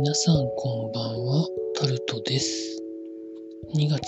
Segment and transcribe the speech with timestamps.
[0.00, 2.80] 皆さんこんばんは、タルトです。
[3.74, 4.00] 2月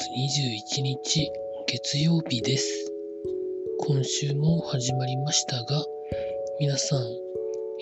[0.78, 1.28] 21日、
[1.66, 2.92] 月曜日です。
[3.80, 5.84] 今週も始まりましたが、
[6.60, 7.00] 皆さん、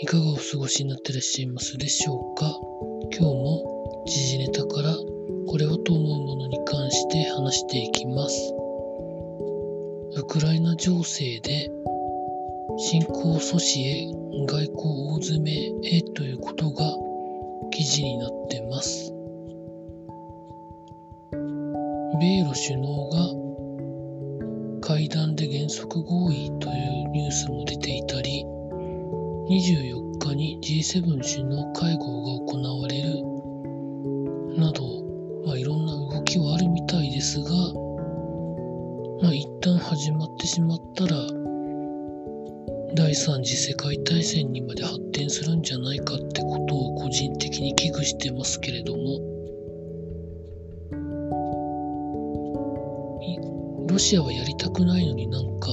[0.01, 2.59] いかがお過ごしになってらっしゃいますでしょうか？
[3.13, 4.97] 今日も時事ネタから
[5.47, 8.55] これはと思うものに関して話していきます。
[10.17, 11.71] ウクライナ情勢で
[12.79, 14.07] 侵攻阻止へ
[14.47, 15.53] 外交大詰め
[15.87, 16.91] へということが
[17.71, 19.13] 記事になってます。
[22.21, 23.49] 米ロ首脳が
[24.81, 28.45] 会談で原則合意というニュースも出ていたり、
[29.49, 33.23] 24日に G7 首脳会合が行われる
[34.59, 34.88] など、
[43.19, 49.19] 三次世界大戦にまで発展するんじゃないかってことを個人的に危惧してますけれども、
[53.89, 55.69] ロシアはやりたくないのになんか、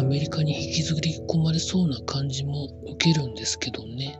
[0.00, 4.18] アメリカに引きずり込まれそうな感じも受けるんですけどね。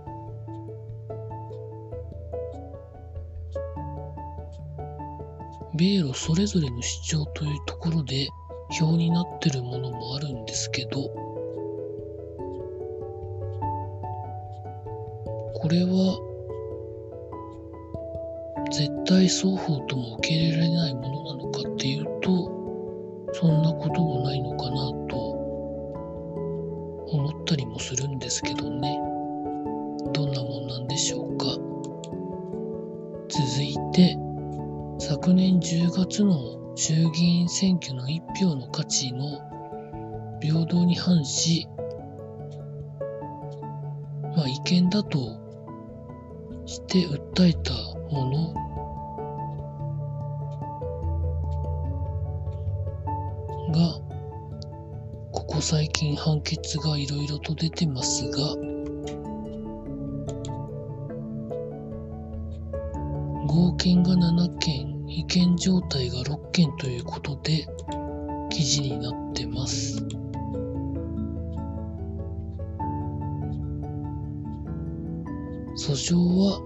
[5.75, 8.29] 米ロそれぞれの主張というところで
[8.71, 11.09] 表になってるものもあるんですけど、
[15.55, 16.21] これは
[18.71, 22.51] 絶対双方とも受け入れられないものなのかっていうと、
[23.33, 25.17] そんなこともないのかなと
[27.09, 28.99] 思ったりもするんですけどね。
[30.13, 31.47] どんなもんなんでしょうか。
[33.29, 34.17] 続いて、
[34.99, 39.41] 昨年10月の衆議院選挙の一票の価値の
[40.41, 41.69] 平等に反し、
[44.37, 45.19] まあ違憲だと
[46.67, 47.73] して訴えた
[48.11, 48.55] もの。
[53.75, 54.01] が、
[55.33, 58.39] ここ最近判決がいろいろと出てますが、
[63.47, 67.69] 合憲が7件、違憲状態が6件ということで
[68.51, 70.05] 記事になってます。
[75.77, 76.61] 訴訟は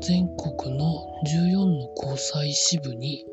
[0.00, 3.24] 全国の14の高裁支部に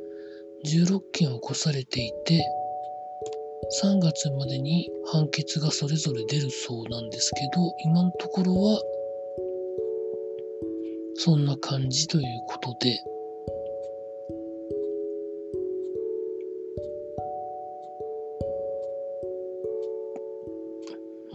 [0.66, 2.44] 16件起こされていて
[3.82, 8.80] 3月までに判決がそれぞれ出るそうなんですけど今のところは
[11.16, 13.00] そんな感じということで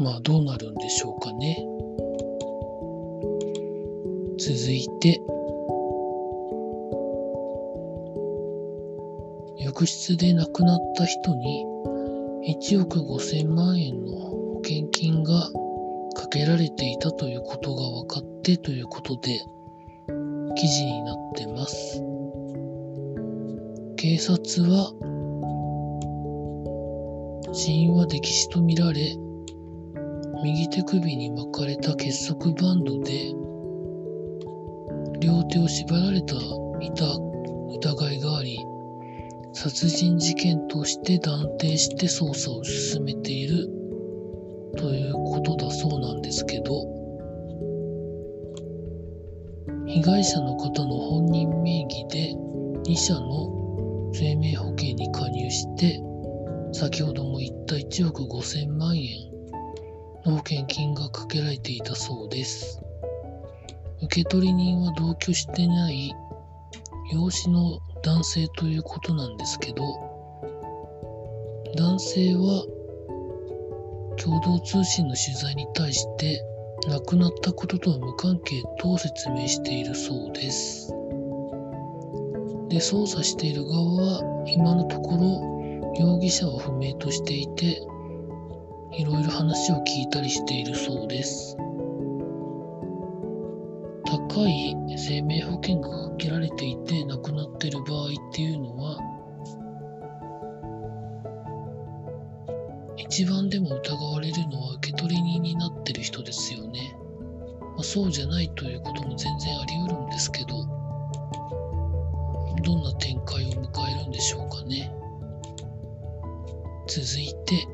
[0.00, 1.56] まあどうなるんでしょうかね。
[4.38, 5.20] 続いて、
[9.58, 11.66] 浴室で亡くなった人に
[12.62, 15.50] 1億5000万円の保険金が
[16.14, 19.38] かけられていたということが分かってということで
[20.56, 22.02] 記事になってます。
[23.96, 24.94] 警察は
[27.52, 29.14] 死因は溺死とみられ
[30.42, 33.34] 右手首に巻かれた結束バンドで
[35.20, 36.34] 両手を縛られた
[36.80, 37.04] いた
[37.74, 38.58] 疑いがあり
[39.52, 43.66] 殺人事件として断定して捜査を進めている
[44.76, 46.86] ということだそうなんですけど
[49.86, 52.32] 被害者の方の本人名義で
[52.90, 56.00] 2社の生命保険に加入して
[56.72, 59.29] 先ほども言った1億5000万円
[60.24, 62.80] の保険金がかけられていたそうです。
[64.02, 66.14] 受取人は同居してない
[67.12, 69.84] 養子の男性ということなんですけど、
[71.76, 72.64] 男性は
[74.16, 76.42] 共同通信の取材に対して
[76.88, 80.94] 亡くなったこととは無関係と説明しているそうです。
[82.68, 85.50] で、捜査している側は今のところ
[85.98, 87.82] 容疑者は不明としていて、
[88.92, 91.56] いろいろ話を聞いたりしているそうです。
[94.04, 98.98] 高い生命保険がかけられていて亡くなっている場合っていうのは、
[102.96, 106.94] 一番でも疑われるのは受取人になってる人ですよね。
[107.60, 110.64] まあ、そうじゃないということも全然あり得るんですけど、
[112.62, 114.92] どんな展開を迎えるんでしょうかね。
[116.88, 117.66] 続いて、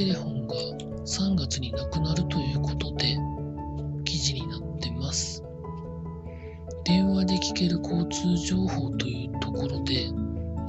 [0.00, 0.54] テレフォンが
[1.04, 3.18] 3月に亡くなるということで
[4.06, 5.44] 記事になってます
[6.86, 10.06] 電話で聞ける交通情報というところで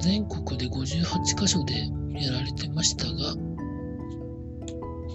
[0.00, 1.88] 全国で58カ所で
[2.22, 3.34] やられてましたが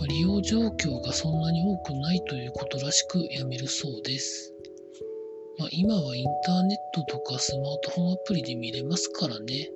[0.07, 4.53] 利用状況がそんなに多くないということらしくやめるそうです。
[5.59, 9.69] まあ、今はインターネットとかスマートフォンアプリで見れますからね。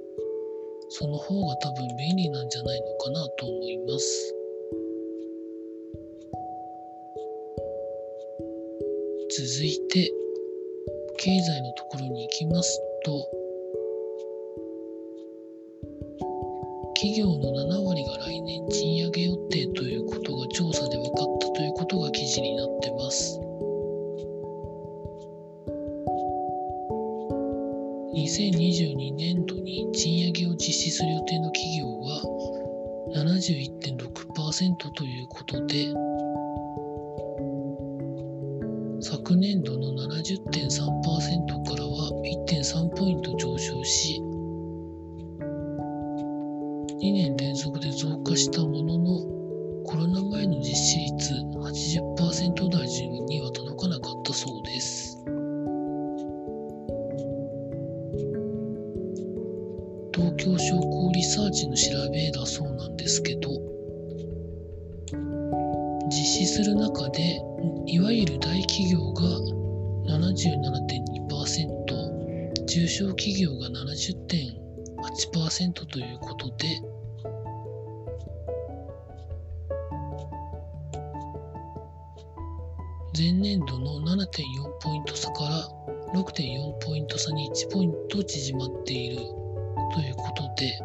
[0.94, 4.36] その方が多分便利なんじゃないのかなと思います。
[9.30, 10.12] 続いて、
[11.18, 13.26] 経済のところに行きますと、
[16.96, 23.51] 企業の7割が来年賃上げ予定ということが調査で分かったということが記事になってます。
[28.26, 32.22] 2022年度に賃上げを実施する予定の企業は
[33.16, 35.94] 71.6%ということで
[39.02, 42.12] 昨年度の70.3%からは
[42.48, 44.22] 1.3ポイント上昇し
[47.02, 49.20] 2年連続で増加したものの、
[49.86, 52.88] コロナ前の実施率80%台
[53.26, 55.11] には届かなかったそうです。
[60.22, 63.50] 東京商工リサーチの調べだそうなんですけど、
[66.10, 67.42] 実施する中で、
[67.88, 69.24] いわゆる大企業が
[70.06, 76.80] 77.2%、中小企業が70.8%ということで、
[83.18, 85.68] 前年度の7.4ポイント差から
[86.14, 89.41] 6.4ポイント差に1ポイント縮まっている。
[89.94, 90.80] ということで、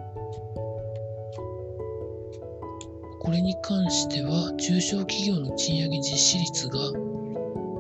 [3.21, 6.79] これに関しては中小企業の賃上げ実施率が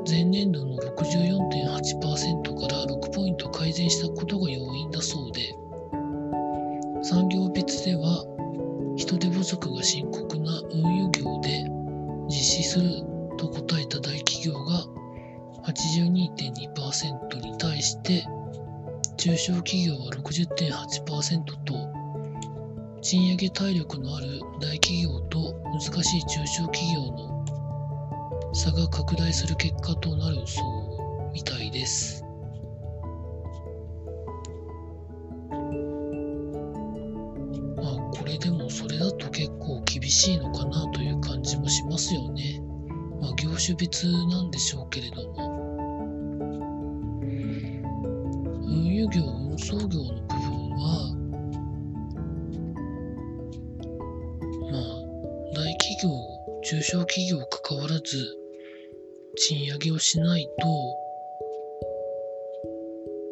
[0.08, 5.52] 前年度の64.8%から6ポイント改善したことが要因だそうで、
[7.02, 8.24] 産業別では
[8.96, 11.64] 人手不足が深刻な運輸業で
[12.28, 13.02] 実施する
[13.36, 14.84] と答えた大企業が
[15.64, 18.24] 82.2%に対して
[19.16, 21.90] 中小企業は60.8%と
[23.00, 30.60] 賃上げ体力のある大企業と難しい中小企業の差が拡大する結果となるそ
[31.30, 32.22] うみたいです。
[37.76, 42.60] まあこれでもそれだと結構厳しいのかなという感じもしますよね。
[43.20, 45.55] まあ、業種別なんでしょうけれども、
[49.08, 51.16] 業、運送業の部分は、
[54.70, 54.82] まあ、
[55.54, 56.10] 大企業、
[56.62, 58.02] 中小企業かかわらず、
[59.36, 60.66] 賃上げをしないと、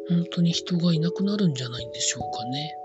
[0.09, 2.75] 本当に人がいなくなるんじゃないんでしょうかね。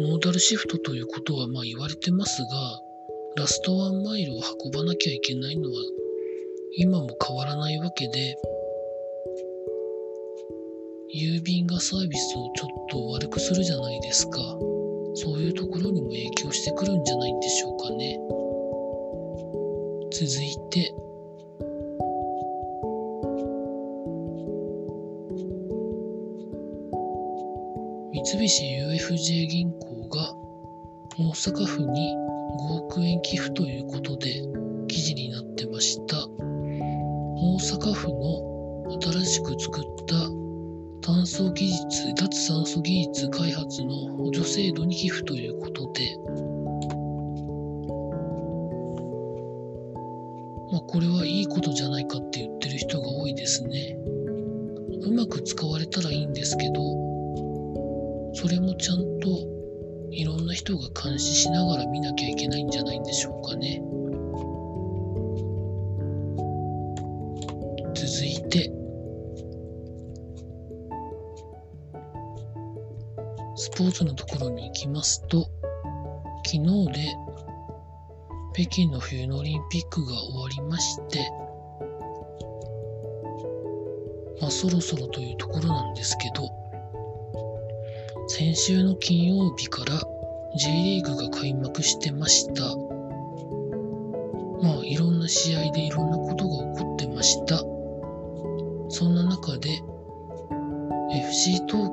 [0.00, 2.80] モーダルシフトということはまあ言われてますが、
[3.36, 5.76] ラストワンマイルを運ばなきゃいけないのは
[6.76, 8.36] 今も変わらないわけで
[11.12, 14.38] 郵便がサービスをちょっと悪くするじゃないですか。
[15.14, 18.16] そういうところにも影響してくるんじゃないんでしょうかね。
[20.12, 20.94] 続いて。
[28.12, 30.32] 三菱 UFJ 銀行が
[31.18, 32.14] 大阪府に
[32.70, 34.44] 5億円寄付ということで
[34.86, 36.16] 記事になってました。
[36.28, 40.39] 大阪府の新しく作った
[41.02, 46.16] 炭素技術、脱炭素技術開発の補助制度に寄付ということで、
[50.72, 53.96] まあ、これはいいことじゃないかって言ってる人が多いですね。
[55.02, 56.74] うまく使われたらいいんですけど、
[58.34, 59.28] それもちゃんと
[60.10, 63.82] いろんな人が監視しながら見なきゃいけないんじゃないんでしょうかね。
[73.72, 75.48] スポーツのところに行きますと、
[76.44, 77.14] 昨日で
[78.52, 81.30] 北京の冬のオリンピックが終わりまして、
[84.40, 86.48] まあそろそろというところなんですけど、
[88.26, 90.02] 先週の金曜日から
[90.58, 92.62] J リーグが開幕してました。
[94.62, 97.58] まあいろんな試合でいろんなことが起こってました。
[98.88, 99.80] そんな中で
[101.12, 101.89] FC 東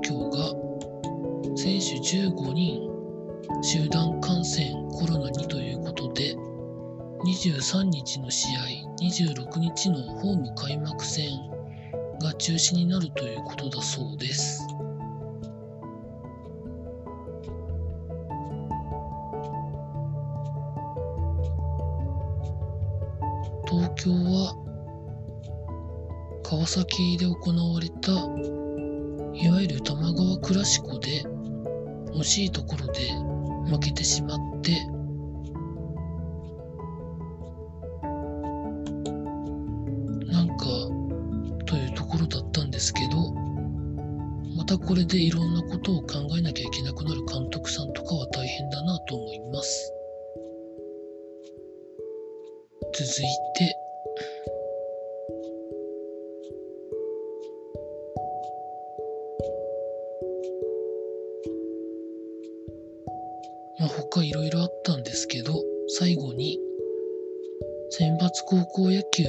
[7.67, 8.61] 23日の試合、
[9.01, 11.27] 26日のホーム開幕戦
[12.21, 14.65] が中止になるということだそうです。
[23.69, 24.55] 東京は
[26.43, 31.25] 川崎で行われたいわゆる玉川クラシコで
[32.13, 33.11] 惜しいところで
[33.69, 34.46] 負けてしまっ
[42.77, 43.33] ですけど
[44.55, 49.93] またこれでいろんなことを考えなきゃいけなくなる監督さんとかは大変だなと思います。
[52.93, 53.13] 続い
[53.55, 53.75] て
[63.79, 65.53] まあ、他いろいろあったんですけど、
[65.87, 66.59] 最後に、
[67.91, 69.23] 選抜高校野球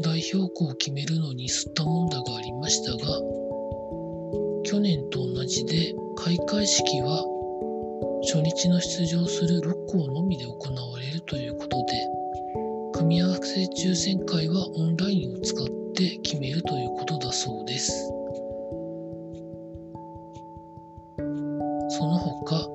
[0.00, 2.98] 代表校を決めるのに吸ったもんだがありましたが、
[4.64, 7.24] 去年と同じで開会式は
[8.22, 11.92] 初日の出場する6校のみで行われるということで、
[12.92, 17.92] 組み合わせ抽選会はオンラインを使って決めるということだそうです。
[21.90, 22.68] その他、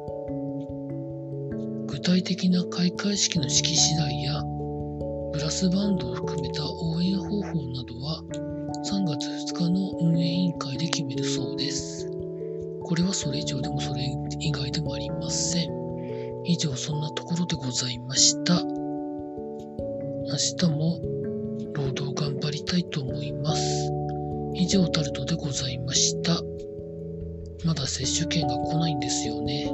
[1.87, 4.43] 具体的な開会式の式次第や、
[5.31, 6.63] ブラスバンドを含めた
[7.33, 8.23] 方法などは、
[8.85, 12.07] 3月2日の運営委員会で決めるそうです。
[12.83, 14.03] これはそれ以上でもそれ
[14.39, 15.69] 以外でもありません。
[16.45, 18.61] 以上、そんなところでございました。
[18.61, 18.69] 明
[20.57, 20.99] 日も
[21.73, 23.91] 労働頑張りたいと思います。
[24.53, 26.39] 以上タルトでございました。
[27.65, 29.73] まだ接種券が来ないんですよね。